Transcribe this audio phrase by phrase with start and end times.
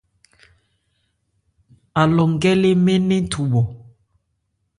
[2.01, 3.61] Alɔ nkɛ́ lé mɛ́n nnɛn thubhɔ.